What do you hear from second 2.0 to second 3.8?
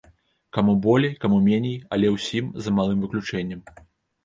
ўсім, за малым выключэннем.